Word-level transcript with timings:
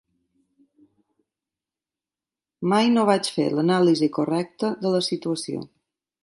Mai 2.73 2.89
no 2.95 3.05
vaig 3.11 3.29
fer 3.37 3.47
l'anàlisi 3.57 4.11
correcta 4.19 4.73
de 4.87 4.95
la 4.97 5.05
situació 5.11 5.63